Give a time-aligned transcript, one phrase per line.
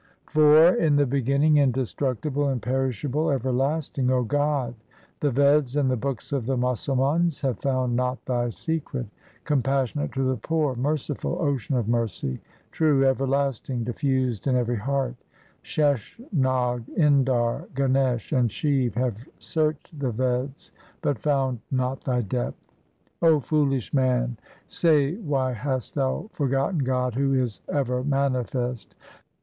[0.35, 4.73] IV In the beginning, indestructible, imperishable, ever lasting:— O God,
[5.19, 9.05] the Veds and the books of the Musalmans have found not Thy secret.
[9.43, 12.39] Compassionate to the poor, merciful, Ocean of mercy,
[12.71, 15.17] true, everlasting, diffused in every heart,
[15.61, 20.71] Sheshnag, Indar, Ganesh, and Shiv have searched the Veds,
[21.03, 22.71] but found not Thy depth.
[23.23, 24.35] 0 foolish man,
[24.67, 28.95] say why hast thou forgotten God who is ever manifest